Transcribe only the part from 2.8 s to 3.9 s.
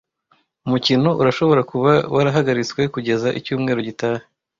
kugeza icyumweru